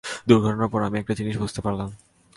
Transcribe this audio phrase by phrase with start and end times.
[0.27, 1.89] দুর্ঘটনার পর, আমি একটা জিনিস বুঝতে পারলাম।